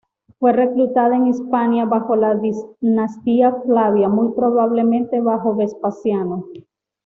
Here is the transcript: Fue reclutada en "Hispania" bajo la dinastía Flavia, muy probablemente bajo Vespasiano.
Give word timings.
Fue 0.39 0.51
reclutada 0.51 1.15
en 1.15 1.27
"Hispania" 1.27 1.85
bajo 1.85 2.15
la 2.15 2.33
dinastía 2.33 3.53
Flavia, 3.63 4.09
muy 4.09 4.33
probablemente 4.33 5.21
bajo 5.21 5.55
Vespasiano. 5.55 6.47